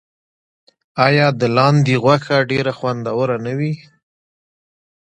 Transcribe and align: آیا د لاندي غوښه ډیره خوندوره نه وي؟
آیا 1.07 1.27
د 1.39 1.41
لاندي 1.57 1.95
غوښه 2.03 2.37
ډیره 2.51 2.71
خوندوره 2.77 3.37
نه 3.45 3.53
وي؟ 3.57 3.73